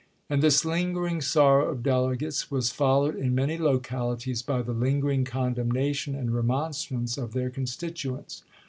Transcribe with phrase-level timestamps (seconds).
[0.31, 6.15] And this lingering sorrow of delegates was followed in many localities by the lingering condemnation
[6.15, 8.41] and remonstrance of their constituents.